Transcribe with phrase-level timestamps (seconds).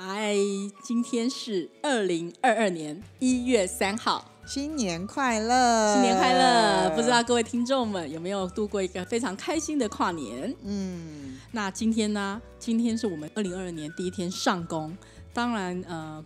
[0.00, 0.32] 嗨，
[0.80, 5.92] 今天是二零二二年一月三号，新年快乐！
[5.92, 6.88] 新年快乐！
[6.94, 10.54] 不知道各位听众们有没有度过一个非常开心的跨年？
[10.62, 12.40] 嗯，那今天呢？
[12.60, 14.96] 今天是我们二零二二年第一天上工，
[15.32, 16.24] 当然呃，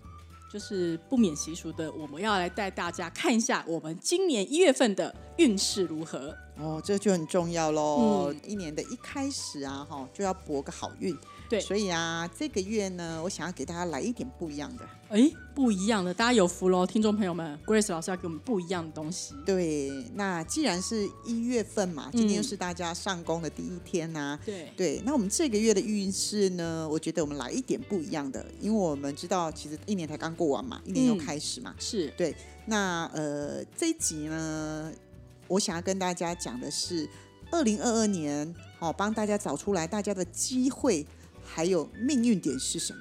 [0.52, 6.36] 就是不免习俗的，我们要来带大家看一下我们今年一月份的运势如何。
[6.58, 8.26] 哦，这就很重要喽。
[8.28, 11.16] 嗯一年的一开始啊，哈，就要博个好运。
[11.52, 11.60] 对。
[11.60, 14.88] 所以啊，这个月呢，我想要给大家来一点不一样的。
[15.10, 19.34] 哎，不一样的，大家有福喽，听众朋友们，Grace 老师要给我们不一样的东西。
[19.44, 31.18] 对，那既然是一月份嘛，今天又是大家上工的第一天呐、对，对，那我们这个月的运势呢，我觉得我们来一点不一样的，因为我们知道其实一年才刚过完嘛，一年又嗯。
[31.18, 31.74] 开始嘛。
[31.78, 32.08] 是。
[32.16, 34.90] 对，那呃这一集呢，
[35.46, 37.06] 我想要跟大家讲的是，
[37.50, 41.06] 二零二二年，好、帮大家找出来大家的机会
[41.54, 43.00] 还有命运点是什么。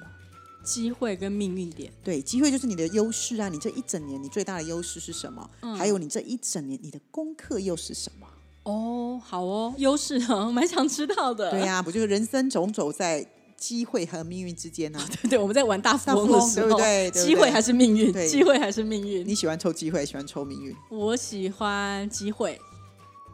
[0.64, 1.92] 机会跟命运点。
[2.04, 5.50] 对，机会就是你的优势啊，你这一整年你最大的优势是什么？
[5.62, 8.26] 嗯还有你这一整年你的功课又是什么？
[8.62, 11.50] 哦，好哦，优势啊，蛮想知道的。
[11.50, 15.08] 对呀、不就是人生总走在机会和命运之间呢、 啊？
[15.22, 18.12] 对对，我们在玩大富翁的时候，对不对机会还是命运？
[18.12, 19.26] 对机会还是命运？
[19.26, 22.60] 你喜欢抽机会，喜欢抽命运，我喜欢机会，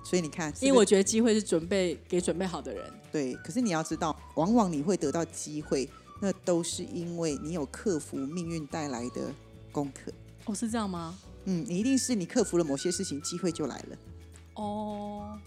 [0.08, 2.90] 所以你看，因为我觉得机会是准备给准备好的人。
[3.12, 5.86] 对，可是你要知道，往往你会得到机会，
[6.22, 9.30] 那都是因为你有克服命运带来的
[9.70, 10.10] 功课。
[10.46, 11.14] 哦，是这样吗？
[11.44, 13.98] 嗯，你一定是你克服了某些事情，机会就来了。
[14.54, 15.38] 哦，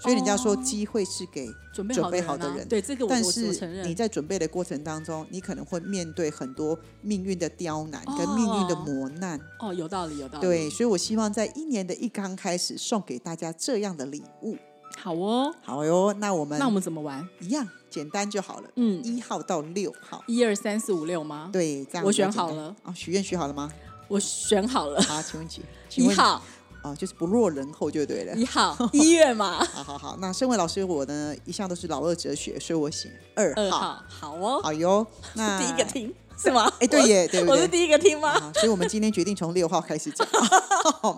[0.00, 3.14] 所以人家说哦机会是给准备准好的人、啊，备好的人对这个我
[3.52, 3.94] 承认你。
[3.98, 9.40] 在准备的过程当中，你可能会面对很多命运的刁难跟命运的哦磨难。
[9.58, 10.46] 哦，有道理，有道理。
[10.46, 14.56] 对，，所以我希望在一年的一刚开始送给大家这样的礼物。
[14.96, 15.52] 好哦。
[15.62, 17.28] 好哟，那我们那我们怎么玩？
[17.40, 18.70] 一样简单就好了。
[18.76, 22.76] 嗯，一号到六号，一二三四五六吗？，对，这样我选好了。
[22.84, 23.68] 哦，许愿许好了吗？
[24.06, 25.02] 我选好了。
[25.02, 25.60] 好，请问几？
[25.96, 26.40] 一号，
[26.88, 28.34] 哦，就是不落人后就对了。
[28.34, 29.64] 一号， 一月嘛。
[29.72, 33.62] 好好好，那身为老师我呢，一向都是老二哲学，所以我写二号。
[33.62, 34.60] 二号，好哦。
[34.62, 36.70] 好哟， 那第一个听是吗？
[36.80, 37.56] 哎，对耶，对不对？
[37.56, 38.30] 我是第一个听吗？
[38.30, 40.26] 啊，所以我们今天决定从六号开始讲，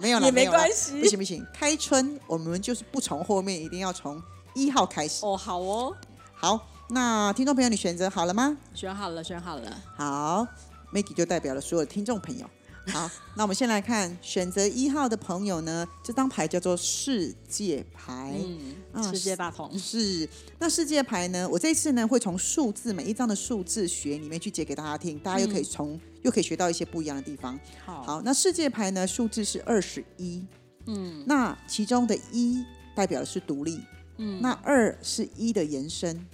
[0.01, 4.21] 没有了，也没关系不行不行，开春我们就是不从后面，一定要从
[4.55, 5.25] 一号开始。
[5.25, 5.95] 哦，好哦，
[6.35, 8.57] 好，那听众朋友，你选择好了吗？
[8.75, 9.83] 选好了，选好了。
[9.97, 10.47] 好
[10.93, 12.47] ，Maggie 就代表了所有的听众朋友。
[12.89, 18.35] 好，那我们先来看选择一号的朋友呢，这张牌叫做世界牌。
[18.43, 19.79] 嗯，啊世界大同。
[19.79, 21.49] 是，那世界牌呢？
[21.49, 27.59] 我这次呢会从数字每一张的数字学里面去解给大家听，大家又可以从、又可以学到一些不一样的地方。
[27.85, 30.45] 好，好，那世界牌呢数字是二十一，
[30.87, 32.65] 嗯那其中的一
[32.97, 33.81] 代表的是独立，
[34.17, 36.27] 嗯那二是一的延伸，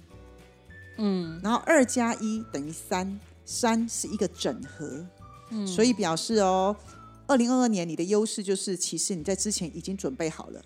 [0.97, 5.05] 嗯然后二加一等于三，三是一个整合，
[5.49, 6.75] 嗯所以表示哦，
[7.25, 10.61] 二零二二年你的优势就是，其实你在之前已经准备好了，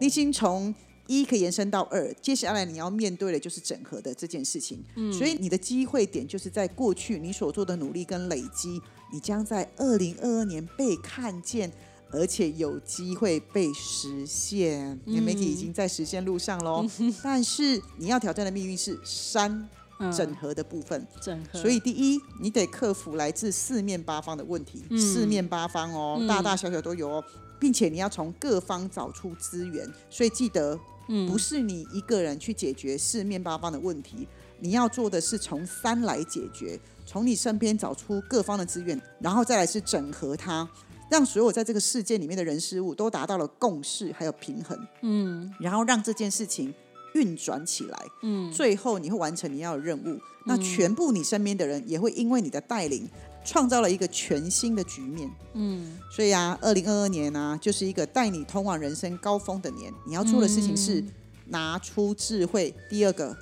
[0.00, 0.74] 你已经从
[1.06, 4.82] 一可以延伸到二，接下来你要面对的就是整合的这件事情。
[4.96, 8.80] 嗯所以你的机会点就是在过去你所做的努力跟累积，
[9.12, 11.72] 你将在二零二二年被看见。
[12.14, 16.86] 而且有机会被实现，媒体已经在实现路上喽。
[17.24, 19.68] 但是你要挑战的命运是三嗯
[20.10, 24.98] 整合的部分，整合，所以第一，你得克服来自四面八方的问题，嗯。
[24.98, 26.26] 四面八方哦，嗯。
[26.26, 27.24] 大大小小都有哦，
[27.60, 29.86] 并且你要从各方找出资源。
[30.08, 31.28] 所以记得，嗯。
[31.30, 34.26] 不是你一个人去解决四面八方的问题，
[34.60, 40.68] 你要做的是从三来解决，从你身边找出各方的资源，然后再来是整合它。
[41.10, 45.52] 让所有在这个世界里面的人事物都达到了共识，还有平衡，嗯。
[45.60, 46.72] 然后让这件事情
[47.14, 48.06] 运转起来。
[48.22, 48.50] 嗯。
[48.52, 53.08] 最后你会完成你要的任务，那全部你身边的人也会因为你的带领，
[53.44, 55.30] 创造了一个全新的局面。
[55.54, 55.98] 嗯。
[56.10, 59.92] 所以啊，二零二二年呢、就是一个带你通往人生高峰的年。
[60.06, 61.08] 你要做的事情是嗯。
[61.48, 63.36] 拿出智慧，第二个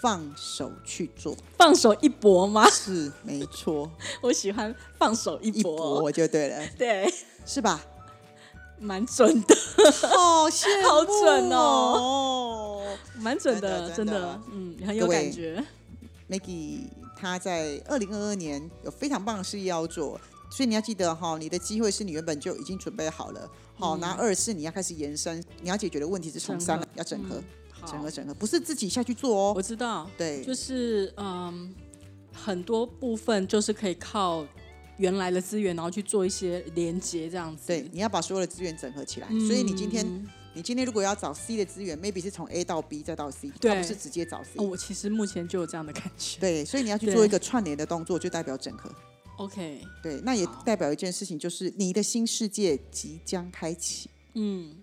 [0.00, 2.68] 放手去做，放手一搏吗？
[2.70, 3.90] 是没错，
[4.20, 7.12] 我喜欢放手一一搏，搏就对了， 对，
[7.44, 7.82] 是吧？
[8.78, 9.56] 蛮准的，
[10.06, 12.84] 好羡慕 好准哦
[13.26, 15.60] 蛮准的，真的嗯，很有感觉。
[16.30, 16.82] Maggie
[17.16, 20.20] 他在二零二二年有非常棒的事业要做，
[20.50, 23.50] 所以你要记得哈，你的机会是你原本就已经准备好了。
[23.74, 27.42] 好，那二是你要开始延伸，你要解决的问题是从三整合要整合，
[27.86, 29.60] 整合整合，不是自己下去做哦我。
[29.60, 31.74] 知道，对，就是嗯，
[32.32, 34.46] 很多部分就是可以靠
[34.98, 37.64] 原来的资源，然后去做一些连接，这样子。
[37.66, 39.26] 对，你要把所有的资源整合起来。
[39.30, 40.06] 嗯所以你今天，
[40.56, 43.70] 你今天如果要找 C 的资源，maybe 是从 A 到 B 再到 C，对。
[43.70, 44.52] 它不是直接找 C。
[44.54, 46.40] 哦，我其实目前就有这样的感觉。
[46.40, 48.90] 对，所以你要去做一个串联的动作，就代表整合。
[49.36, 54.08] OK，对，那也代表一件事情，就是你的新世界即将开启。
[54.32, 54.74] 嗯。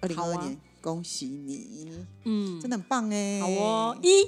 [0.00, 3.40] 二零二二年，恭喜你，嗯，真的很棒哎！
[3.40, 4.22] 好哦，一。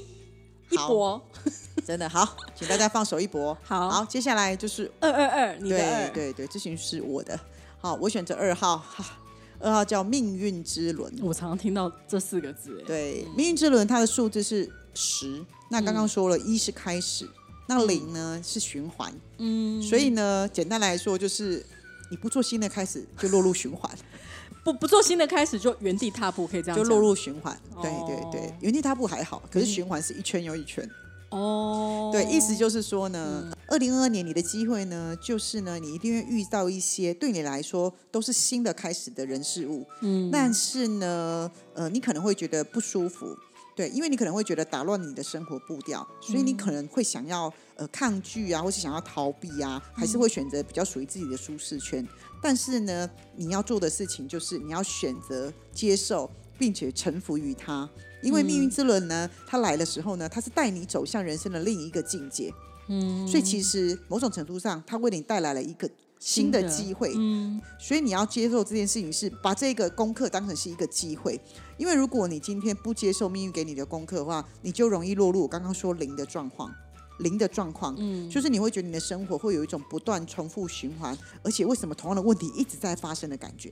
[0.70, 1.28] 一好搏，
[1.84, 3.58] 真的好，请大家放手一搏。
[3.64, 3.90] 好。
[3.90, 7.38] 好，接下来就是二二二，你的对二，对对，这群是我的。
[7.78, 9.18] 好，我选择二号，哈
[9.62, 11.12] 二号叫命运之轮。
[11.22, 15.42] 我常常听到这四个字，哎，对，命运之轮它的数字是十。
[15.70, 17.26] 那刚刚说了，一是开始，
[17.66, 19.12] 那零呢是循环。
[19.38, 21.64] 嗯，所以呢，简单来说就是
[22.10, 23.90] 你不做新的开始，就落入循环，
[24.62, 27.58] 不不做新的开始就原地踏步，可以这样讲就落入循环。
[27.80, 30.86] 对哦对对，原地踏步还好，可是循环是一圈又一圈。
[31.30, 43.34] 哦，对，意思就是说呢，二零二二年你的机会呢，就是呢，你一定会遇到一些对你来说都是新的开始的人事物，嗯，但是呢，呃，你可能会觉得不舒服。
[43.74, 52.06] 对，因为你可能会觉得打乱你的生活步调，所以你可能会想要呃抗拒啊，或是想要逃避啊，还是会选择比较属于自己的舒适圈。
[52.42, 57.88] 但是呢，你要做的事情就是你要选择接受，并且臣服于它。
[58.22, 62.52] 因为命运之轮呢，它来的时候呢，它是带你走向人生的另一个境界。
[62.88, 65.88] 嗯，所以其实某种程度上，它为你带来了一个
[66.18, 67.12] 新的机会。
[67.16, 67.60] 嗯。
[67.78, 71.40] 所以你要接受这件事情是把这个功课当成是一个机会，
[71.76, 76.72] 因为如果你今天不接受命运给你的功课的话，你就容易落入我刚刚说零的状况。
[77.18, 83.70] 零的状况，嗯，就是你会觉得你的生活会有一种不断重复循环，而且为什么同样的问题一直在发生的感觉，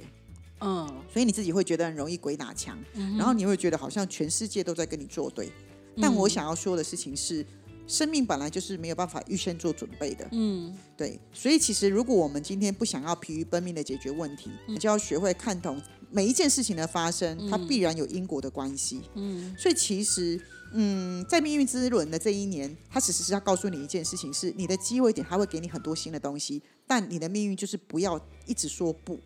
[0.60, 2.78] 嗯，所以你自己会觉得很容易鬼打墙，
[3.16, 5.50] 然后你会觉得好像全世界都在跟你作对。
[6.00, 7.44] 但我想要说的事情是，
[7.90, 10.72] 生命本来就是没有办法预先做准备的，嗯。
[10.96, 19.00] 对，所以其实如果我们今天不想要疲于奔命的解决问题，你就要学会看懂每一件事情的发生，它必然有因果的关系。
[19.14, 19.52] 嗯。
[19.58, 20.40] 所以其实，
[20.72, 29.18] 嗯，在命运之轮的这一年，它其实是要告诉你一件事情：是你的机会点，它会给你很多新的东西，但你的命运就是不要一直说不。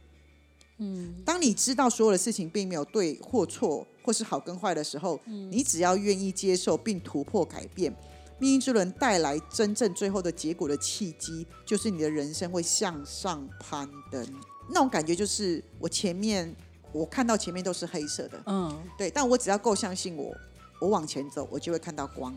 [0.79, 1.15] 嗯。
[1.23, 5.21] 当你知道所有的事情并没有对或错，或是好跟坏的时候，
[5.51, 7.95] 你只要愿意接受并突破改变，
[8.39, 14.27] 命运之轮带来真正最后的结果的契机，就是你的人生会向上攀登。
[14.69, 16.55] 那种感觉就是我前面
[16.93, 20.35] 我看到前面都是黑色的，嗯对，但我只要够相信我，
[20.81, 22.35] 我往前走，我就会看到光。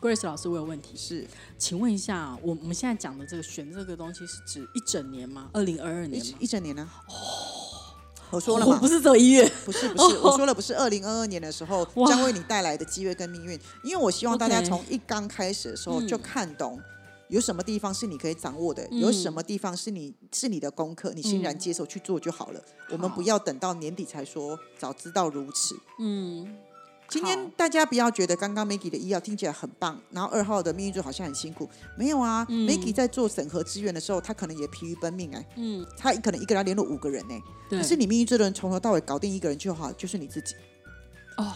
[0.00, 1.26] ，Grace 老师，我有问题，是
[1.58, 5.50] 请问一下，我我们现在讲的这个选这个东西是指一整年吗？
[5.52, 6.38] 二零二二年吗？
[6.38, 6.88] 一整年呢、
[8.34, 16.80] 我说了嘛，哦不是只有一月，不是不是，我 说了不是二零二二年的时候将为你带来的机遇跟命运，因为我希望大家从一刚开始的时候嗯就看懂。
[17.28, 18.86] 有什么地方是你可以掌握的？
[18.90, 21.10] 嗯有什么地方是你是你的功课？
[21.14, 22.60] 你欣然嗯接受去做就好了。
[22.90, 25.74] 我们不要等到年底才说，早知道如此。
[25.98, 26.54] 嗯，
[27.14, 31.70] 今天大家不要觉得刚刚 Maggie 的医药听起来很棒，然后二号的命运就好像很辛苦。
[31.96, 32.66] 没有啊、嗯。
[32.66, 37.40] M a g g i e 在做审核资源的时候，他可能也疲于奔命哎、嗯，他可能一个人要联络五个人哎、
[37.70, 40.56] 对，可是你命运这轮从头到尾搞定一个人就好，就是你自己。
[41.36, 41.54] 哦，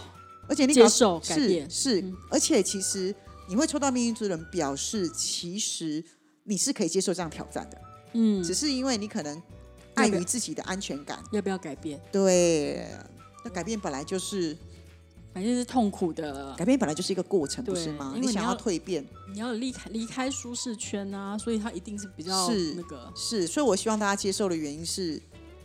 [0.49, 1.69] 而且你搞接受改是变。
[1.69, 2.01] 是。
[2.03, 3.13] 嗯，而且其实
[3.49, 6.05] 你会抽到命运之轮，表示其实
[6.45, 7.81] 你是可以接受这样挑战的，
[8.13, 9.43] 嗯，只是因为你可能要
[10.05, 11.19] 碍于自己的安全感。
[11.33, 12.01] 要不要改变？
[12.13, 12.87] 对，
[13.45, 14.57] 那改变本来就是
[15.35, 18.15] 反正是痛苦的，改变本来就是一个过程，不是吗？
[18.21, 25.21] 你想要蜕变，你要离开离开舒适圈啊，所以它一定是比较是那个，是，所以我希望大家接受的原因是，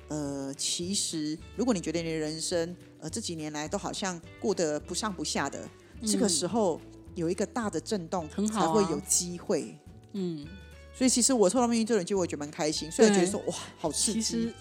[0.10, 5.68] 呃，其实如果你觉得你的人生呃这几年来都好像过得不上不下的，
[6.06, 6.80] 这个嗯时候
[7.16, 8.68] 有一个大的震动，很好啊。
[8.68, 9.76] 才会有机会。
[10.12, 10.46] 嗯，
[10.94, 14.54] 所以其实我抽到命运这轮就我觉得蛮开心，虽然觉得说哇好刺其激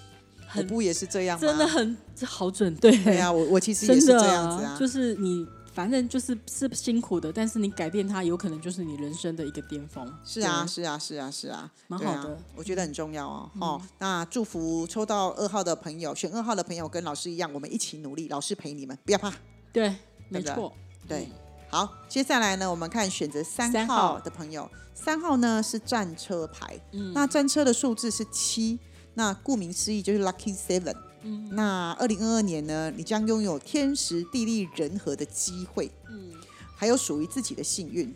[0.53, 1.47] 很不也是这样吗？
[1.47, 2.97] 真的很这好准，对。
[3.03, 10.07] 对啊，我我其实也是这样子啊，就是你反正就是是辛苦的，但是你改变它，有可能就是你人生的一个巅峰。
[10.25, 13.51] 是啊，是啊，是啊，是啊，蛮好的，我觉得很重要哦。
[13.59, 19.33] 哦，那祝福抽到二号的朋友，选二号的朋友跟老师一样，我们一起努力，老师陪你们，不要怕。
[19.73, 19.95] 对，
[20.29, 20.71] 没错，
[21.09, 21.27] 对，
[21.71, 24.21] 好，接下来呢，我们看选择三号。
[24.21, 27.13] 的朋友，三号呢是战车牌，嗯。
[27.15, 28.79] 那战车的数字是七，
[29.15, 30.95] 那顾名思义就是 lucky seven。
[31.23, 31.49] 嗯。
[31.53, 36.33] 那二零二二年呢，你将拥有天时地利人和的机会，嗯。
[36.77, 38.13] 还有属于自己的幸运。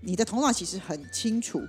[0.00, 1.62] 你的头脑其实很清楚，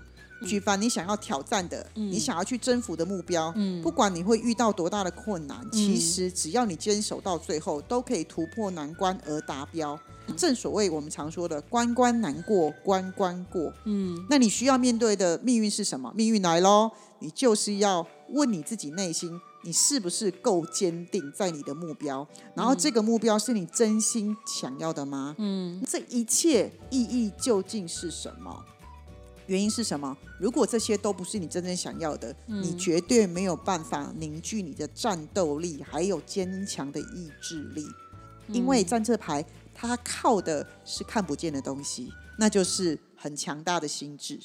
[0.45, 2.11] 举凡你想要挑战的，嗯。
[2.11, 3.81] 你想要去征服的目标，嗯。
[3.81, 9.99] 不管你会遇到多大的困难，其实只要你坚守到最后，都可以突破难关而达标。
[10.35, 14.25] 正所谓我们常说的“关关难过关关过”，嗯。
[14.29, 16.11] 那你需要面对的命运是什么？
[16.15, 22.27] 命运来喽，你就是要问你自己内心，你是不是够坚定在你的目标？
[22.55, 25.35] 然后这个目标是你真心想要的吗？
[25.37, 28.63] 嗯这一切意义究竟是什么？
[29.47, 30.17] 原因是什么？
[30.39, 37.85] 如果这些都不是你真正想要的，你绝对没有办法凝聚你的战斗力，还有坚强的意志力。
[38.49, 44.39] 因为战这牌，它靠的是看不见的东西，那就是很强大的心智。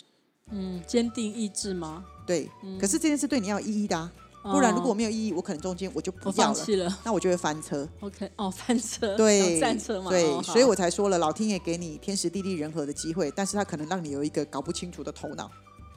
[0.50, 2.04] 嗯，坚定意志吗？
[2.26, 2.48] 对，
[2.80, 7.88] 可是这件事对你要有意义的、啊，不然如果没有意义，我可能中间我就不要了，放弃了那我就会翻车。
[8.00, 15.50] ，OK，哦，翻车，对，车嘛，对，哦所以我才说了，老天爷给你天时地利人和的机会，但是他可能让你有一个搞不清楚的头脑。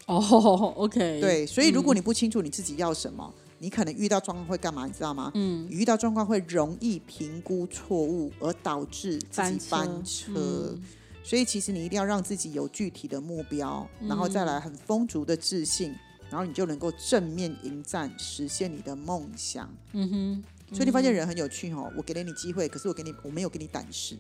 [0.08, 4.86] 哦，OK，对，所以如果嗯你不清楚你自己要什么，你可能遇到状况会干嘛？
[4.86, 5.32] 你知道吗？
[5.34, 10.32] 嗯遇到状况会容易评估错误，而导致自己翻车翻车。
[10.36, 10.84] 嗯
[11.26, 15.92] 所以其实你一定要让自己有具体的目标，然后再来很丰足的自信，
[16.30, 19.68] 然后你就能够正面迎战，实现你的梦想。
[19.94, 20.44] 嗯哼，
[20.76, 24.16] 所以你发现人很有趣哦，我给了你机会，可是我给你我没有给你胆识。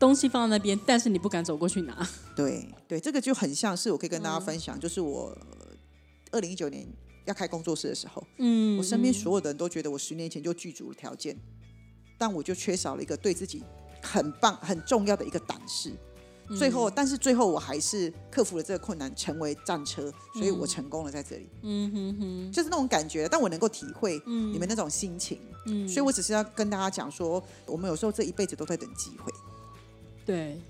[0.00, 2.04] 东西放在那边，但是你不敢走过去拿，
[2.34, 4.44] 对对，这个就很像是我可以跟大家嗯。
[4.44, 5.32] 分享，就是我
[6.32, 6.84] 二零一九年
[7.26, 9.14] 要开工作室的时候，嗯，我身边嗯。
[9.14, 11.36] 所有的人都觉得我十年前就具足了条件，
[12.18, 13.62] 但我就缺少了一个对自己
[14.02, 15.92] 很棒、很重要的一个胆识。
[16.58, 23.26] 最后，但是最后我还是克服了这个困难，成为战车，所以我成功了在这里，嗯哼哼，就是那种感觉。
[23.26, 29.32] 但我能够体会嗯你们那种心情，嗯，所以我只是要跟大家讲说，我们有时候这一辈子都在等机会。
[30.26, 30.60] 对，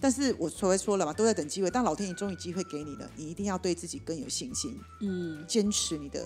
[0.00, 1.68] 但是我所谓说了嘛，都在等机会。
[1.70, 6.24] 但老天爷终于机会给你了，你一定要对自己更有信心，嗯坚持你的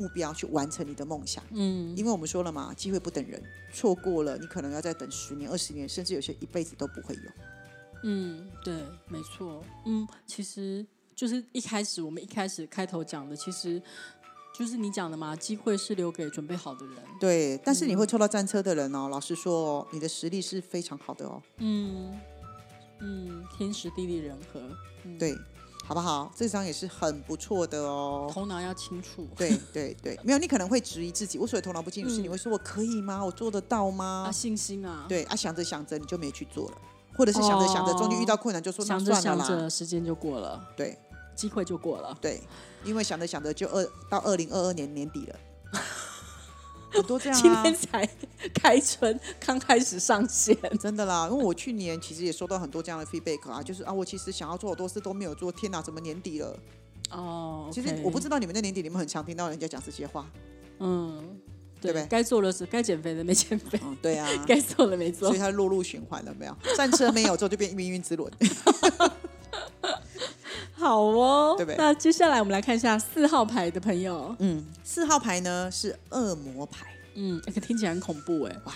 [0.00, 1.44] 目标，去完成你的梦想。
[1.52, 3.40] 嗯因为我们说了嘛，机会不等人，
[3.72, 7.20] 错过了，你可能要再等十年、二十年，甚至有些一辈子都不会有。
[8.02, 8.74] 嗯，对，
[9.08, 13.82] 没错，嗯，其实就是一开始我们一开始开头讲的，其实
[14.58, 21.42] 就是你讲的嘛，机会是留给准备好的人，对，但是你会抽到战车的人哦，老实说哦，你的实力是非常好的哦。
[21.58, 22.18] 嗯
[23.00, 24.60] 嗯，天时地利人和，
[25.04, 25.36] 嗯，对，
[25.90, 26.30] 好不好？
[26.36, 28.30] 这张也是很不错的哦。
[28.32, 33.24] 头脑要清楚，对对对，没有你可能会质疑自己，我所谓头脑不清楚是嗯你会说我可以吗？
[33.24, 34.26] 我做得到吗？
[34.28, 36.78] 啊，信心啊，，对啊，想着想着你就没去做了，
[37.16, 39.62] 或者是想着想着终于遇到困难就说那想着想算了啦。
[39.62, 40.96] 着时间就过了，对
[41.34, 42.40] 机会就过了，对，
[42.84, 45.36] 因为想着想着就二到二零二二年年底了，
[46.90, 47.42] 很多这样啊。
[47.42, 47.70] 今天。
[47.74, 48.08] 才
[48.54, 56.58] 开春，刚开始上线，真的啦，因为我去年其实也收到很多这样的 feedback 啊，就是啊，我其实想要做好多事都没有做，天哪，怎么年底了？
[57.10, 60.30] 哦，其实我不知道你们在年底，你们很常听到人家讲这些话，
[60.78, 61.40] 嗯，
[61.80, 62.06] 对不对？
[62.06, 65.28] 该做的是该减肥的没减肥，嗯，对啊， 该做的没做。
[65.28, 66.56] 所以，它落入循环了没有？
[66.76, 68.30] 战车没有之后就变命运之轮，
[70.80, 78.72] 好哦，对不对那接下来我们来看一下四号牌的朋友，嗯，四号牌呢是恶魔牌，嗯，这个听起来很恐怖哎，哇，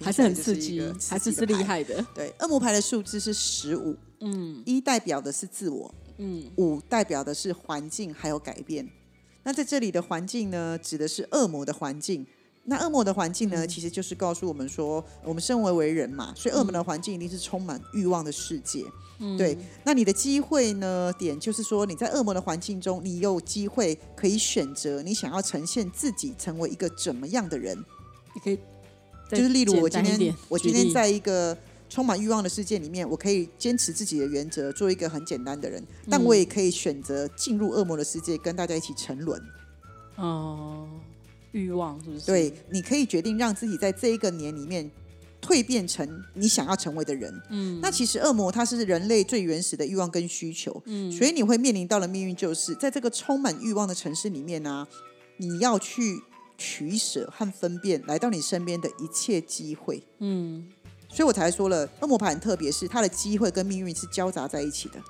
[0.00, 1.54] 还是很刺激还是是厉。
[1.54, 8.88] 害的，对，恶魔牌的数字是十五，嗯一代表的是自我，嗯五代表的是环境还有改变。
[9.44, 12.26] 那在这里的环境呢，指的是恶魔的环境。
[12.68, 18.84] 那恶魔的环境呢，其实就是告诉我们说，我们身为为人嘛，所以恶魔的环境一定是充满欲望的世界。
[19.18, 21.12] 嗯，对，那你的机会呢？
[21.16, 27.78] 点就是说，你在恶魔的环境中，你有机会可以选择你想要呈现自己成为一个怎么样的人。
[28.34, 28.58] 你可以
[29.30, 31.56] 就是例如我今天我今天在一个
[31.88, 39.40] 充满欲望的世界里面，我可以坚持自己的原则，做一个很简单的人，但我也可以选择进入恶魔的世界，跟大家一起沉沦。
[40.16, 40.88] 哦，
[41.56, 42.26] 欲望是不是？
[42.26, 44.90] 对，你可以决定让自己在这一个年里面
[45.40, 47.32] 蜕变成你想要成为的人。
[47.50, 54.86] 嗯，那其实恶魔它是人类最原始的欲望跟需求，嗯所以你会面临到的命运就是在这个充满欲望的城市里面呢、
[55.38, 56.20] 你要去
[56.58, 60.02] 取舍和分辨来到你身边的一切机会。
[60.18, 60.66] 嗯
[61.08, 65.00] 所以我才说了，恶魔牌很特别，是它的机会跟命运是交杂在一起的。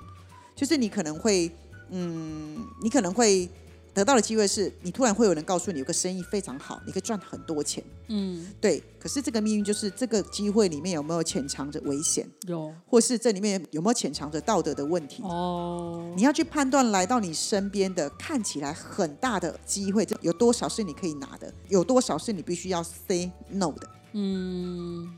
[0.55, 1.51] 就是你可能会，
[1.89, 3.49] 嗯，你可能会
[3.97, 8.83] 得到的机会是，你突然会有人告诉你有个生意非常好，你可以赚很多钱，嗯，对。
[8.99, 15.23] 可是这个命运就是这个机会里面有没有潜藏着危险，有或是这里面有没有潜藏着道德的问题？
[15.23, 23.89] 哦，你要去判断来到你身边的看起来很大的机会，有多少是你可以拿的，有多少是你必须要 say no 的。
[24.13, 25.09] 嗯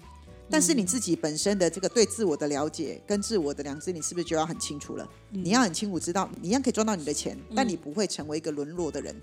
[0.50, 5.08] 但是你自己本身的这个对自我的了解跟自我的良知，你是不是就要很清楚了？
[5.32, 9.16] 嗯你要很清楚知道，你一样可以赚到你的钱，但你不会成为一个沦落的人。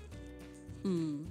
[0.83, 1.25] 嗯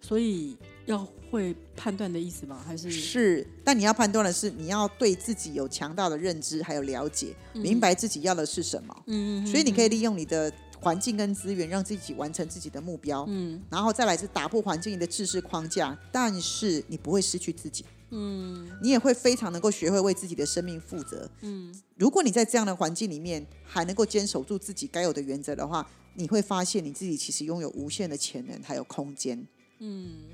[0.00, 2.62] 所以要会判断的意思吗？
[2.64, 8.96] 还是是，但你要判断的是，你要对自己有强大的认知还有了解，明白自己要的是什么。
[9.06, 13.24] 嗯所以你可以利用你的环境跟资源，让自己完成自己的目标。
[13.28, 17.84] 嗯然后再来是打破环境的制式框架，但是你不会失去自己。
[18.10, 21.28] 嗯你也会非常能够学会为自己的生命负责。
[21.42, 29.46] 嗯如果你在这样的环境里面还能够坚守住自己该有的原则的话，你会发现你自己其实拥有无限的潜能还有空间。
[29.80, 30.24] 嗯，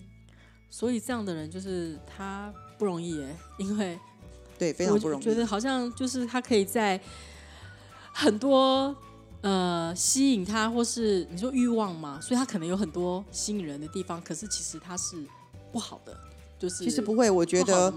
[0.71, 3.99] 所以这样的人就是他不容易耶，因为
[4.59, 5.25] 对，非常不容易。
[5.25, 7.01] 我觉得好像就是他可以在
[8.13, 8.95] 很多
[9.41, 15.17] 呃吸引他，或是你说欲望嘛，所以他可能有很多吸引人的地方，可是其实他是
[15.73, 16.19] 不好的，
[16.65, 17.93] 就是其实不会，我觉得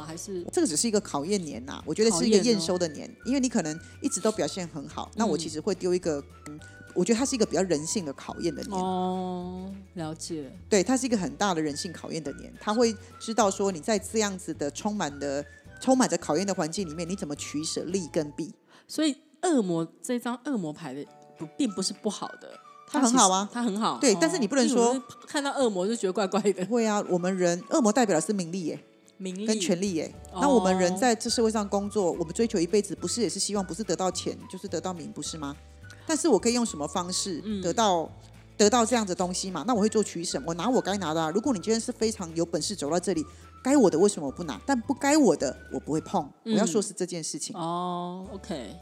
[0.51, 6.59] 这个只是一个考验年呐、我觉得是一个验收的年，因为你可能一直都表现很好，那我其实会丢一个，嗯，
[6.93, 15.45] 我觉得它是一个比较人性的考验的年，哦，了解，对，它是一个很大的人性考验的年，他会知道说你在这样子的充满的
[15.79, 18.53] 充满着考验的环境里面，你怎么取舍利跟弊，
[18.85, 21.05] 所以恶魔这张恶魔牌的
[21.37, 22.59] 不并不是不好的。
[22.89, 23.97] 它很好啊其实它很好。
[23.99, 28.79] 对但是你不能说看到恶魔就觉得怪怪的，会啊，我们人恶魔代表的是名利耶，
[29.17, 30.13] 名利跟权力耶。
[30.31, 35.55] 哦那我们人在这社会上工作，我们追求一辈子，不是也是希望不是得到钱，就是得到名，不是吗？
[36.05, 38.09] 但是我可以用什么方式嗯得到、
[38.55, 39.65] 得到这样的东西嘛？
[39.67, 41.29] 那我会做取舍，我拿我该拿的、啊。
[41.31, 43.25] 如果你今天是非常有本事走到这里，
[43.61, 44.61] 该我的为什么我不拿？
[44.65, 46.29] 但不该我的我不会碰。
[46.45, 47.53] 我要说是这件事情。
[47.57, 48.75] 哦，OK，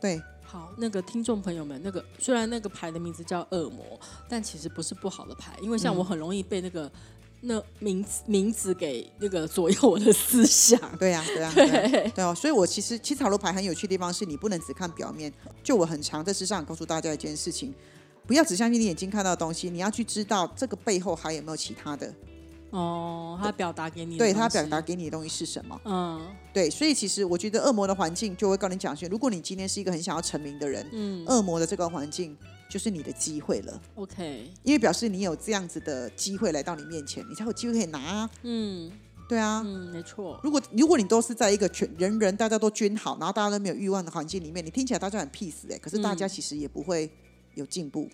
[0.00, 0.20] 对，
[0.52, 6.92] 好，那个听众朋友们，那个虽然那个牌的名字叫恶魔，但其实不是不好的牌，因为像我很容易被那个、
[7.40, 10.78] 那名字名字给那个左右我的思想。
[11.00, 12.34] 对呀、对呀、对呀、对哦。
[12.34, 15.32] 所以我其实其实塔罗牌很有趣的地方是你不能只看表面。
[15.62, 17.74] 就我很常在世上告诉大家一件事情。
[18.26, 22.14] 不要只相信你眼睛看到的东西，你要去知道这个背后还有没有其他的。
[22.72, 25.80] 哦，他表达给你对他表达，给你的东西是什么？
[25.84, 26.20] 嗯。
[26.52, 31.24] 对，所以其实我觉得恶魔的环境就会告诉你讲说，如果你今天是一个很想要成名的人，嗯。
[31.26, 32.36] 恶魔的这个环境
[32.68, 38.30] 就是你的机会了，，OK，因为表示你有这样子的机会来到你面前，你才有机会可以拿啊。
[38.42, 38.90] 嗯。
[39.28, 46.28] 对啊，嗯，没错，如果如果你都是在一个全人人大家都均好，然后大家都没有欲望的环境里面，你听起来大家很 peace 哎、可是大家嗯。
[46.28, 47.10] 其实也不会
[47.54, 48.10] 有进步。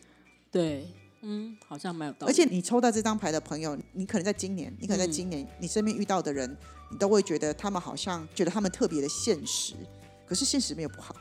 [0.53, 0.87] 对，
[1.23, 2.33] 嗯，好像蛮有道理。
[2.33, 6.57] 而且你抽到这张牌的朋友，你可能在今年，你可能在嗯今年、你身边遇到的人，
[6.91, 9.75] 你都会觉得他们好像觉得他们特别的现实，
[10.27, 11.15] 可是现实没有不好。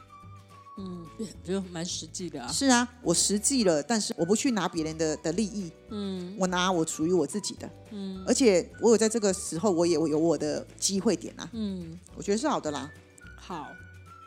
[0.80, 1.04] 嗯，
[1.44, 2.48] 就蛮实际的啊。
[2.52, 12.92] 是啊，我实际了，但是我不去拿别人的的利益，嗯我拿我属于我自己的，嗯而且我有在这个时候，我也有我的机会点啊，嗯，我觉得是好的啦。
[13.36, 13.70] 好，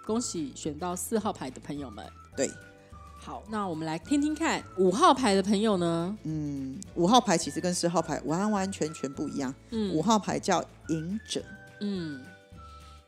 [0.05, 2.05] 恭喜选到四号牌的朋友们。
[2.37, 2.51] 对，
[3.23, 6.17] 好，那我们来听听看五号牌的朋友呢？
[6.23, 9.55] 嗯，五号牌其实跟四号牌完完全全不一样。
[9.69, 9.95] 嗯。
[9.95, 11.45] 五号牌叫赢者，
[11.83, 12.25] 嗯。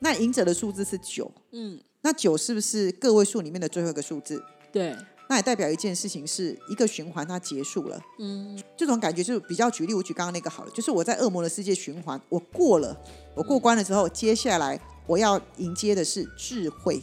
[0.00, 4.44] 那赢者的数字是九，嗯，那九是不是个位数里面的最后一个数字？
[4.70, 4.94] 对，
[5.30, 8.62] 那也代表一件事情是一个循环它结束了，嗯。
[8.76, 12.94] 这种感觉就是比较举例，我举刚刚那个好了，就是我在恶魔的世界循环，我过了，
[13.34, 17.02] 我过关了之后，接下来我要迎接的是智慧，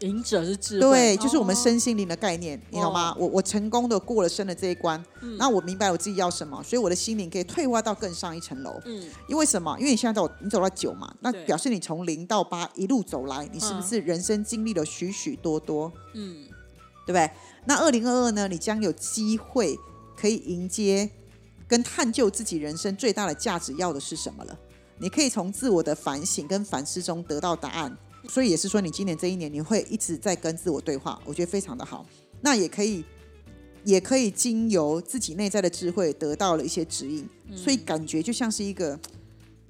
[0.00, 3.14] 赢者是智慧，对，就是我们哦身心灵的概念，你懂吗？
[3.18, 8.80] 我我成功的过了生的这一关，嗯那我明白我自己要什么，所以我的心灵可以退化到更上一层楼。
[8.84, 9.76] 嗯因为什么？
[9.78, 16.44] 因为你现在走，你走到九嘛，那表示你从零到八一路走来，你是不是人生经历了许许多多，嗯
[17.06, 17.30] 对不对？
[17.66, 19.78] 那二零二二呢，你将有机会
[20.16, 21.10] 可以迎接
[21.66, 24.58] 跟探究自己人生最大的价值要的是什么了。
[24.98, 27.96] 你可以从自我的反省跟反思中得到答案，
[28.28, 32.04] 所以也是说，你今年这一年你会一直在跟自我对话，我觉得非常的好。
[32.42, 33.04] 那也可以，
[33.84, 38.98] 也可以经由自己内在的智慧得到了一些指引，所以感觉就像是一个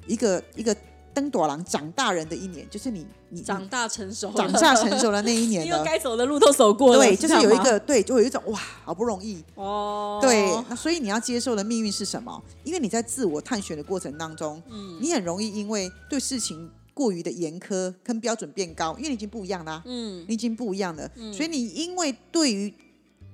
[0.06, 0.76] 一个一个
[1.12, 5.80] 登朵郎长大人的一年，就是你你长大成熟了，长大成熟的那一年因为。
[5.84, 9.42] 该走的路都走过了，对，就是有一个对，就有一种哇，好不容易。
[9.56, 12.40] 哦，对，那所以你要接受的命运是什么？
[12.62, 22.70] 因为你在自我探寻的过程当中，嗯你很容易因为对事情过于的严苛跟标准变高，因为你已经不一样啦、嗯你已经不一样了，所以你因为对于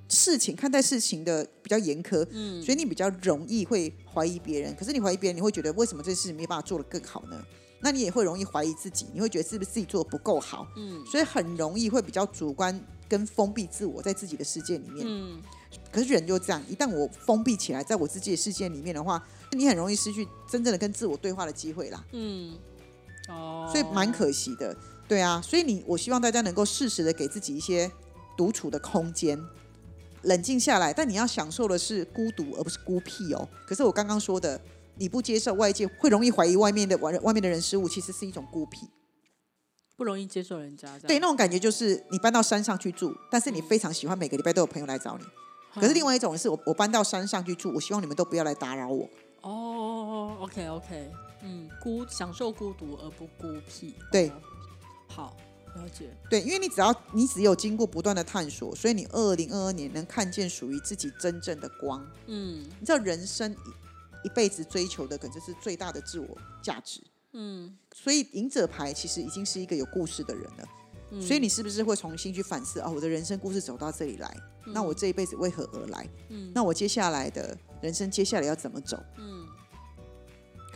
[0.07, 4.73] 事情看待事情的比较严苛，嗯所以你比较容易会怀疑别人。
[4.77, 7.43] 可是你怀疑别人，你会觉得为什么这件事情没有办法做得更好呢？
[7.81, 15.05] 那你也会容易怀疑自己，你会觉得是不是自己做的不够好，嗯所以很容易会比较主观跟封闭自我在自己的世界里面。
[15.05, 15.41] 嗯
[15.91, 22.01] 可是人就这样，一旦我封闭起来，在我自己的世界里面的话，你很容易失去真正的跟自我对话的机会啦。
[22.13, 22.53] 嗯
[23.27, 24.75] 哦，所以蛮可惜的。
[25.07, 27.89] 对啊，所以你我希望大家能够适时的给自己一些
[28.37, 29.41] 独处的空间，
[30.23, 30.91] 冷静下来。
[30.93, 33.47] 但你要享受的是孤独，而不是孤僻哦。
[33.65, 34.59] 可是我刚刚说的，
[34.95, 38.87] 你不接受外界，会容易怀疑外面的外外面的人事物，其实是一种孤僻。
[39.95, 40.99] 不容易接受人家。
[40.99, 45.23] 对，那种感觉就是你搬到山上去住，但是你非常喜欢每个礼拜都有朋友来找你。
[45.73, 49.09] 可是另外一种是我我搬到山上去住，我希望你们都不要来打扰我。
[49.41, 51.11] 哦，OK OK，
[51.47, 53.95] 嗯，孤享受孤独而不孤僻。
[54.11, 54.33] 对哦
[55.07, 55.37] 好
[55.75, 56.09] 了解。
[56.29, 62.05] 对，因为你只要你只有经过不断的探索，所以你二零二二年能看见属于自己真正的光。
[62.27, 67.01] 嗯你知道人生一一辈子追求的，可能就是最大的自我价值。
[67.33, 70.67] 嗯所以赢者牌其实已经是一个有故事的人了。
[71.11, 72.89] 嗯所以你是不是会重新去反思啊？
[72.89, 76.09] 我的人生故事走到这里来，那我这一辈子为何而来？
[76.29, 79.01] 嗯那我接下来的人生接下来要怎么走？
[79.17, 79.36] 嗯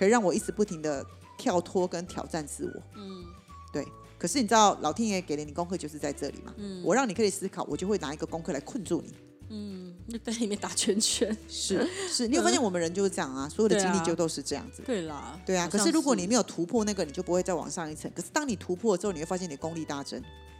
[0.01, 1.05] 可以让我一直不停的
[1.37, 2.81] 跳脱跟挑战自我。
[2.95, 3.23] 嗯
[3.71, 3.87] 对，
[4.17, 6.51] 可是你知道老天爷给了你功课就是在这里嘛？
[6.57, 9.13] 嗯我让你可以思考，我就会拿一个功课来困住你。
[9.49, 11.37] 嗯，就在里面打圈圈。
[11.47, 14.81] 是 是，你有发现我们人就是这样啊，所有的经历就都是这样子。
[14.83, 18.11] 对啦，对啊，可是如果你没有突破那个，你就不会再往上一层。
[18.15, 20.19] 可是当你突破之后，你会发现你的功力大增。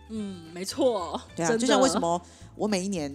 [0.09, 2.21] 嗯，没错，对啊，就像为什么
[2.55, 3.09] 我每一年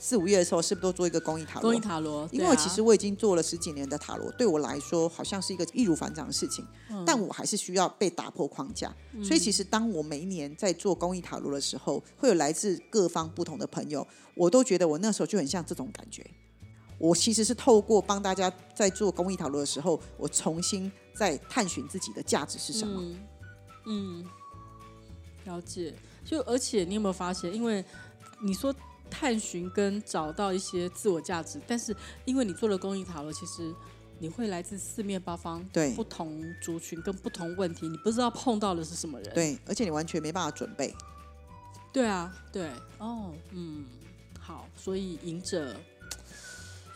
[0.00, 1.70] 四五月的时候，是不是都做一个公益塔罗？
[1.70, 2.26] 公益塔罗？
[2.32, 8.92] 因为其实我已经做了十几年的塔罗，对我来说好像是一个易如反掌的事情，嗯但我还是需要被打破框架。
[9.22, 16.26] 所以其实当我每一年在做公益塔罗的时候，会有来自各方不同的朋友，我都觉得我那时候就很像这种感觉。
[16.96, 23.02] 我其实是透过帮大家在做公益塔罗的时候，我重新在探寻自己的价值是什么。
[23.02, 23.20] 嗯
[23.86, 24.24] 嗯，
[25.44, 25.94] 了解。
[26.24, 27.84] 就而且你有没有发现，因为
[28.42, 28.74] 你说
[29.10, 31.94] 探寻跟找到一些自我价值，但是
[32.24, 33.74] 因为你做了公益塔罗，其实
[34.18, 39.34] 你会来自四面八方，对不同族群跟不同问题，你不知道碰到的是什么人。
[39.34, 40.94] 对，而且你完全没办法准备。
[41.92, 43.84] 对啊，对，哦，嗯，
[44.38, 45.74] 好，所以赢者，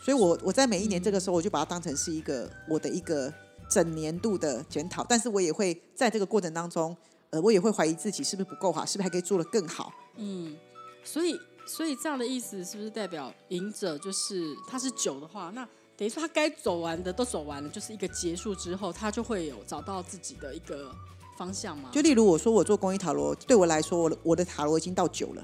[0.01, 3.33] 所以我我在每一年这个时候，我就把它当成是一个我的一个
[3.69, 6.95] 整年度的检讨，但是我也会在这个过程当中，
[7.31, 9.91] 呃，我也会怀疑自己是不是不够好，是不是还可以做得更好。
[10.15, 10.55] 嗯，
[11.03, 20.93] 所以所以这样的意思是不是代表赢者就是他是九的话，那等于说他该走完的都走完了，就是一个结束之后，他就会有找到自己的一个
[21.37, 21.89] 方向吗？
[21.91, 25.43] 就例如我说我做公益塔罗，对我来说，我的我的塔罗已经到九了，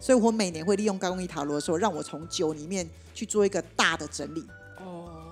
[0.00, 4.44] 所以我每年会利用公益塔罗的时候，让我从九里面去做一个大的整理。
[4.78, 5.22] 哦，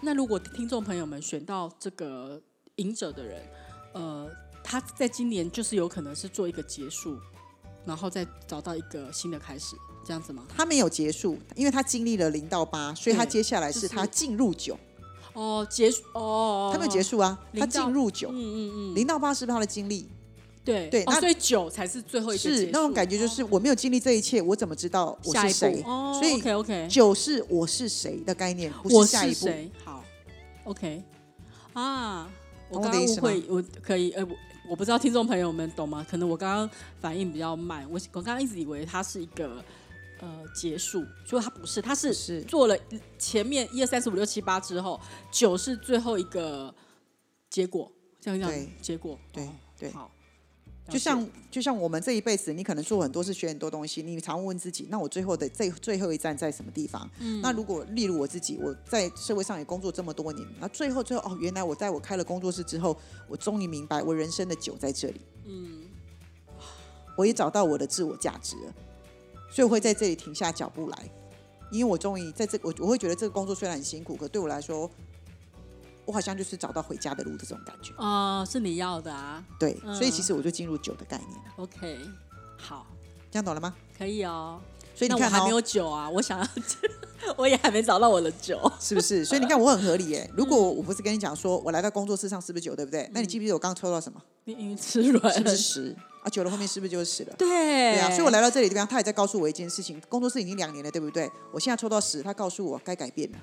[0.00, 2.40] 那如果听众朋友们选到这个
[2.76, 3.42] 赢者的人，
[3.92, 4.28] 呃，
[4.64, 7.18] 他在今年就是有可能是做一个结束，
[7.84, 10.44] 然后再找到一个新的开始，这样子吗？
[10.54, 14.78] 他没有结束，因为他经历了零到八，所以他接下来是是他进入九，
[15.32, 20.08] 哦，结束哦，他没有结束啊，他进入九，嗯嗯嗯，零到八是不是他的经历？
[20.62, 25.82] 对对那哦，所以九才是最后一个是那种感觉，就是我没有经历这一切，我怎么知道我是谁？
[25.82, 29.46] 所以 OK OK，九是我是谁的概念，不我是下一步。
[29.46, 29.70] 谁？
[29.82, 30.04] 好
[30.64, 31.02] ，OK
[31.72, 32.28] 啊，
[32.68, 34.22] 我刚刚误会，我可以呃，
[34.70, 36.06] 我我不知道听众朋友们懂吗？
[36.08, 39.62] 可能我刚刚反应比较慢，我我刚刚一直以为它是一个
[40.20, 42.40] 呃结束，结果它不是，它是是。
[42.42, 42.78] 做了
[43.18, 44.98] 前面一二三四五六七八之后，
[45.32, 46.72] 九是最后一个
[47.50, 50.10] 结果，这样这样结果，对哦对好，了
[50.90, 57.08] 就像就像我们这一辈子，你可能做很多事，学很多东西，你常问自己，那我最后的最最后一站在什么地方？
[57.20, 57.40] 嗯。
[57.40, 62.96] 那如果例如我自己，我在社会上也工作这么多年，那最后最后哦，原来我在我开了工作室之后，
[63.28, 65.84] 我终于明白我人生的酒在这里，嗯。
[67.16, 68.74] 我也找到我的自我价值了，
[69.50, 71.10] 所以我会在这里停下脚步来，
[71.70, 74.90] 因为我终于在这我我会觉得这个工作虽然很辛苦，可对我来说，
[76.04, 77.92] 我好像就是找到回家的路的这种感觉。
[77.98, 81.98] 哦、是你要的啊对，嗯所以其实我就进入酒的概念了，，OK，
[82.56, 82.86] 好，
[83.30, 83.74] 这样懂了吗？
[83.96, 84.60] 可以哦。
[84.92, 86.46] 所以你看、哦，我还没有酒啊，我想要，
[87.38, 88.60] 我也还没找到我的酒。
[88.78, 89.24] 是不是？
[89.24, 90.28] 所以你看我很合理耶。
[90.36, 93.08] 如果我不是跟你讲说我来到工作室上是不是酒，对不对？
[93.14, 94.20] 那你记不记得我刚刚抽到什么？
[94.44, 95.96] 你你吃软是不是十？
[96.22, 97.34] 啊，酒的后面是不是就是十了？
[97.38, 101.30] 对对啊，所以我来到这里地方，他也在告诉我一件事情：工作室已经两年了，对不对？
[101.50, 103.38] 我现在抽到十，他告诉我该改变了。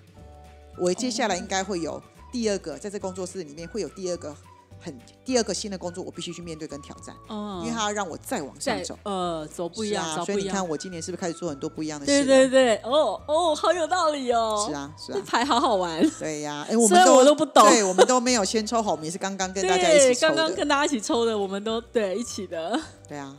[0.78, 2.00] 我接下来应该会有
[2.32, 4.36] 第二个，在这工作室里面会有第二个
[4.80, 8.98] 很第二个新的工作，我必须去面对跟挑战，嗯，因为他要让我再往上走。
[9.04, 10.24] 呃走不一样。
[10.26, 12.50] 所以你看，我今年是不是开始做很多不一样的事对了？
[12.50, 14.66] 对对，哦哦，好有道理哦。
[14.68, 16.08] 是，啊，是啊，这牌好好玩。
[16.20, 22.80] 对呀、哎，我们都我都不懂对我们都没有先抽好，我们也是刚刚跟大家一，起抽的，刚刚跟大家一起抽的，我们都对一起的。
[23.08, 23.36] 对啊，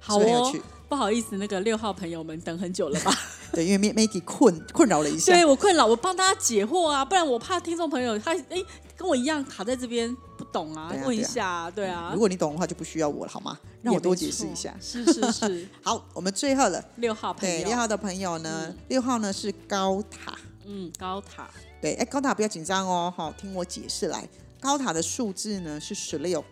[0.00, 3.12] 好哦是不是很有趣，不好意思，那个六号朋友们等很久了吧？
[3.52, 8.62] 对，因为 Maggie 困困扰了一下，对我困扰，我帮大家解惑啊，不然我怕听众朋友他哎
[8.96, 12.10] 跟我一样卡在这边不懂啊，问一下啊，对啊。
[12.12, 13.58] 如果你懂的话，就不需要我了，好吗？
[13.82, 14.74] 让我多解释一下。
[14.80, 21.48] 是是是，好，我们最后了， 六号朋对，友，六号的朋友呢，六号呢是高塔，嗯，高塔，
[21.80, 24.28] 对，哎，高塔不要紧张哦，好，听我解释来。
[24.60, 26.44] 高塔的数字呢是十六，嗯，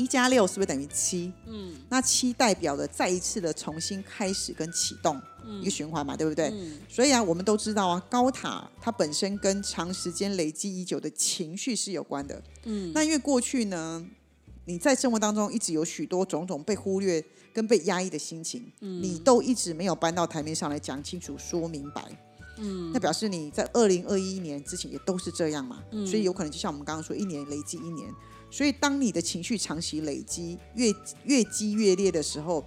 [0.00, 1.30] 一加六是不是等于七？
[1.46, 5.20] 嗯那七代表的再一次的重新开始跟启动、
[5.60, 6.48] 一个循环嘛，对不对？
[6.54, 12.42] 嗯所以啊，我们都知道啊，高塔它本身跟长时间累积已久的情绪是有关的。
[12.64, 14.02] 嗯那因为过去呢，
[14.64, 22.02] 你在生活当中一直有许多种种被忽略跟被压抑的心情，嗯你都一直没有搬到台面上来讲清楚、说明白。
[22.62, 28.08] 嗯那表示你在二零二一年之前也都是这样嘛，嗯所以有可能就像我们刚刚说，一年累积一年。
[28.50, 30.92] 所以当你的情绪长期累积，越
[31.24, 32.64] 越积越烈的时候，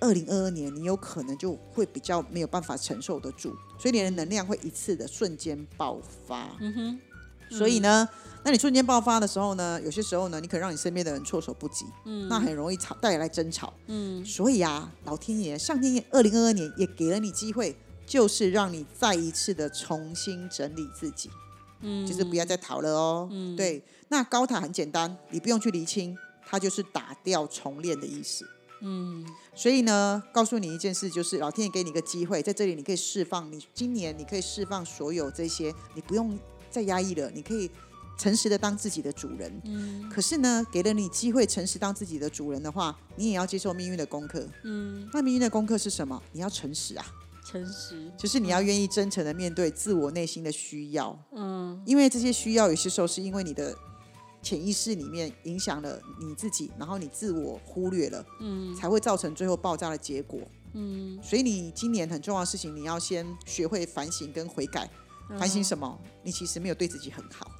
[0.00, 6.48] 二零二二年你有可能就会比较没有办法承受得住，所以你的能量会一次的瞬间爆发。
[6.60, 8.06] 嗯哼，所以呢，
[8.42, 13.72] 那你瞬间爆发的时候呢，有些时候呢，你可能让你身边的人措手不及，嗯那很容易吵带来争吵。
[13.86, 17.74] 嗯所以啊，老天爷、上天爷，二零二二年也给了你机会，
[18.04, 21.30] 就是让你再一次的重新整理自己，
[21.84, 23.28] 嗯，就是不要再逃了哦。
[23.30, 28.44] 嗯对，那高塔很简单，你不用去厘清，它就是打掉重练的意思。
[28.86, 36.38] 嗯所以呢，告诉你一件事，就是老天爷给你一个机会，在这里你可以释放你今年你可以释放所有这些，你不用
[36.70, 37.70] 再压抑了，你可以
[38.18, 39.62] 诚实的当自己的主人。
[39.64, 44.46] 嗯可是呢，给了你机会诚实当自己的主人的话，你也要接受命运的功课。
[44.64, 46.20] 嗯，那命运的功课是什么？
[46.32, 47.06] 你要诚实啊，
[47.44, 53.76] 诚实，就是你要愿意真诚的面对自我内心的需要，嗯因为这些需要有些时候是因为你的
[54.42, 60.40] 潜意识里面影响了你自己，然后你自我忽略了，嗯才会造成最后爆炸的结果。
[60.72, 64.90] 嗯，所以你今年很重要的事情，你要先学会反省跟悔改。
[65.38, 65.98] 反省什么？
[66.22, 67.50] 你其实没有对自己很好。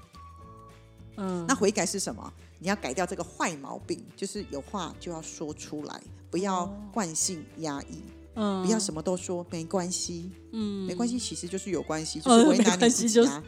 [1.16, 2.32] 嗯，那悔改是什么？
[2.58, 8.02] 你要改掉这个坏毛病，就是有话就要说出来，不要哦惯性压抑，
[8.34, 10.86] 嗯不要什么都说没关系，嗯。
[10.86, 13.42] 没关系，其实就是有关系，呃就是为难自己啊。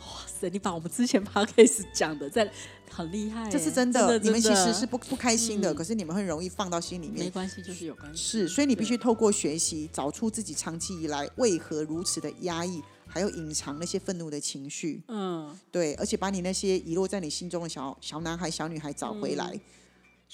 [0.00, 2.50] 哇塞，你把我们之前 podcast 讲的在
[2.90, 5.74] 很厉害耶，这是真的，的，你们其实是不不开心的，嗯。
[5.74, 7.24] 可是你们很容易放到心里面。
[7.24, 15.02] 没关系，就是有关系，是，所以你必须透过学习，找出自己长期以来为何如此的压抑，还有隐藏那些愤怒的情绪。
[15.08, 15.56] 嗯。
[15.70, 19.52] 对，而且把你那些遗落在你心中的小小男孩、小女孩找回来。
[19.54, 19.60] 嗯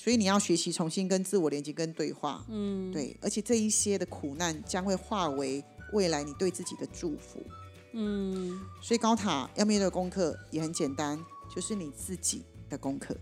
[0.01, 2.45] 所以你要学习重新跟自我连接、跟对话。
[2.49, 7.43] 嗯，对，而且这一些的苦难将会化为未来你对自己的祝福。
[7.95, 11.19] 嗯所以高塔要面对的功课也很简单，
[11.53, 13.17] 就是你自己的功课。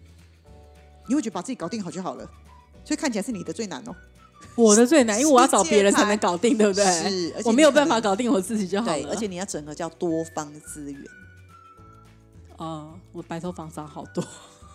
[1.08, 2.30] 你会觉得把自己搞定好就好了，
[2.84, 3.96] 所以看起来是你的最难哦。
[4.54, 6.84] 我的最难， 因为我要找别人才能搞定，对不对？
[6.84, 9.10] 是，我没有办法搞定我自己就好对，了。
[9.10, 11.02] 而且你要整合叫多方资源。
[12.58, 14.22] 呃，我白头发长好多，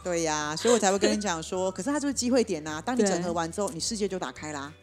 [0.04, 4.74] 对呀、所以我才会跟你讲说， 可是它就是机会点呐、当你对整合完之后，你世界就打开啦。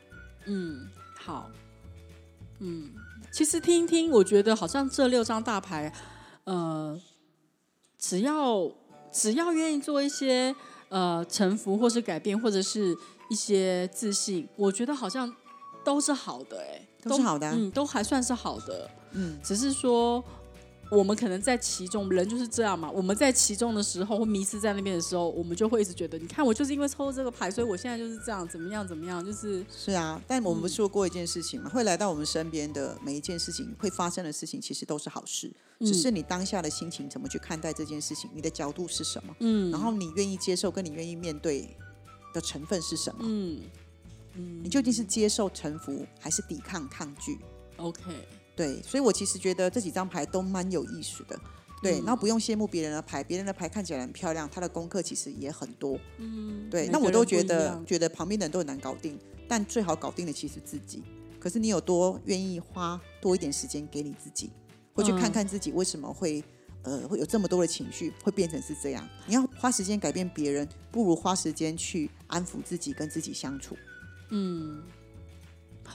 [0.47, 1.51] 嗯，好，
[2.61, 2.91] 嗯，
[3.33, 5.93] 其实听一听，我觉得好像这六张大牌，
[6.45, 6.99] 呃，
[7.99, 8.71] 只要
[9.13, 10.55] 只要愿意做一些
[10.89, 12.97] 呃臣服，或是改变，或者是
[13.29, 15.35] 一些自信，我觉得好像
[15.85, 17.55] 都是好的、哎，都是好的啊。
[17.57, 20.23] 嗯，都还算是好的，嗯，只是说。
[20.91, 22.91] 我们可能在其中，人就是这样嘛。
[22.91, 41.77] 我们在其中的时候，或迷失在那边的时候，我们就会一直觉得，你看我就是因为抽这个牌，所以我现在就是这样，怎么样怎么样，就是是啊，但我们不是说过一件事情嘛，会来到我们身边的每一件事情，会发生的事情，其实都是好事，只是你当下的心情怎么去看待这件事情，你的角度是什么，嗯，然后你愿意接受跟你愿意面对
[42.33, 43.61] 的成分是什么，嗯
[44.35, 47.39] 嗯你究竟是接受臣服还是抵抗抗拒
[47.77, 48.01] ？，OK，
[48.59, 51.39] 对，所以我其实觉得这几张牌都蛮有意思的。
[51.81, 55.97] 对，嗯然后不用羡慕别人的牌，别人的牌看起来很漂亮，他的功课其实也很多。
[56.17, 59.17] 嗯，对，那我都觉得觉得旁边的人都很难搞定，
[59.47, 61.05] 但最好搞定的其实自己。
[61.39, 64.51] 可是你有多愿意花多一点时间给你自己，
[64.93, 66.43] 或去看嗯看自己为什么会、
[66.83, 69.09] 呃会有这么多的情绪，会变成是这样？
[69.27, 73.77] 你要花时间改变别人，不如花时间去安抚自己，跟自己相处。
[74.31, 74.83] 嗯，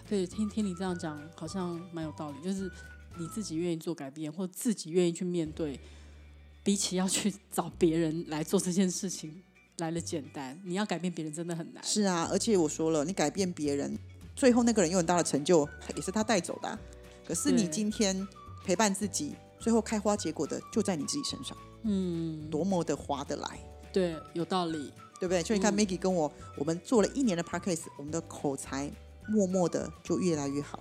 [0.09, 2.37] 对，听听你这样讲，好像蛮有道理。
[2.43, 2.71] 就是
[3.17, 5.79] 你自己愿意做改变，或自己愿意去面对，
[6.63, 9.43] 比起要去 找别人来做这件事情
[9.77, 10.59] 来的简单。
[10.63, 11.83] 你要改变别人真的很难。
[11.83, 13.97] 是啊，而且我说了，你改变别人，
[14.35, 16.79] 最后那个人有很大的成就，也是他带走的啊、
[17.25, 18.27] 可是你今天
[18.63, 23.59] 陪伴自己，最后开花结果的就在你自己身上，嗯，多么的划得来。
[23.91, 24.91] 对，有道理。
[25.19, 25.41] 对不对？
[25.41, 28.91] 所以你看嗯，Maggie 跟我，我们做了一年的 podcast，我们的口才
[29.27, 30.79] 默默的就越来越好。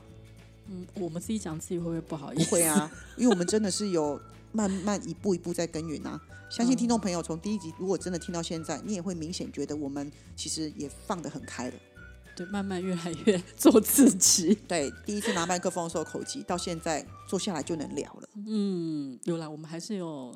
[0.69, 2.45] 嗯，我们自己讲自己会不会不好意思？
[2.45, 4.21] 不会啊， 因为我们真的是有
[4.53, 6.21] 慢慢一步一步在耕耘啊。
[6.51, 11.75] 相信听众朋友从第一集如果真的听到现在，你也会明显觉得我们其实也放得很开了。
[12.37, 14.55] 对，慢慢越来越做自己。
[14.69, 18.29] 对，第一次拿麦克风的时候口急，到现在坐下来就能聊了。
[18.47, 20.35] 嗯，有啦，我们还是有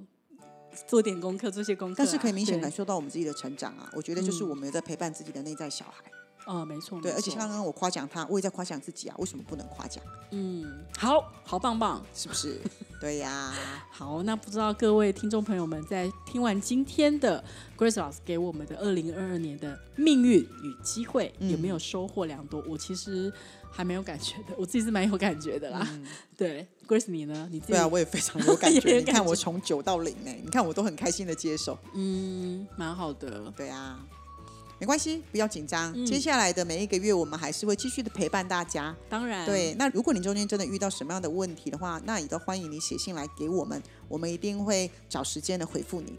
[0.87, 3.91] 做点功课，做些功课啊、但是可以明显感受到我们自己的成长啊！
[3.95, 6.05] 我觉得就是嗯我们有在陪伴自己的内在小孩。
[6.47, 9.17] 哦，没错，对，而且刚刚我夸奖他，我也在夸奖自己啊！
[9.19, 10.03] 为什么不能夸奖？
[10.31, 12.01] 嗯，好好棒棒。
[12.15, 12.61] 是不是？
[13.01, 13.53] 对呀，
[13.91, 17.43] 好，那不知道各位听众朋友们在听完今天的
[17.77, 22.63] Grace 老师给我们的二零二二年的命运与机会，嗯有没有收获良多？
[22.67, 23.31] 我其实
[23.71, 25.87] 还没有感觉的，我自己是蛮有感觉的啦。
[26.39, 27.49] 对，Grace 你呢？
[27.51, 28.97] 你自己对啊，我也非常有感也觉。
[28.99, 31.77] 你看我从九到零呢，你看我都很开心的接受。
[31.95, 33.53] 嗯，蛮好的。
[33.57, 34.01] 对啊，
[34.79, 35.93] 没关系，不要紧张。
[35.95, 38.95] 嗯接下来的每一个月，我们还是会继续的陪伴大家。
[39.09, 46.19] 当然，对，那如果你中间真的遇到什么样的问题的话，那也都欢迎你写信来给我们，我们一定会找时间的回复你。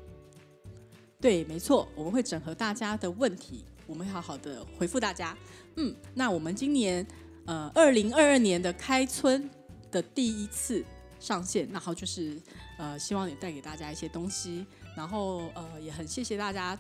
[1.22, 5.38] 对，没错，我们会整合大家的问题，我们会好好的回复大家。
[5.76, 7.06] 嗯，那我们今年
[7.46, 9.50] 呃二零二二年的开春
[9.92, 10.84] 的第一次
[11.20, 12.42] 上线，然后就是
[12.80, 14.66] 呃希望也带给大家一些东西，
[14.96, 16.78] 然后呃也很谢谢大家。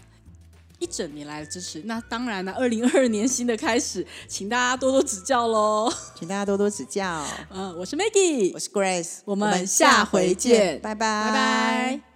[0.79, 5.91] 一整年来的支持，那当然了，二零二二年新的开始，请大家多多指教喽。
[6.17, 7.25] 请大家多多指教。
[7.49, 12.06] 嗯、 我是 Maggie，我是 Grace，我们下回见拜拜，拜拜。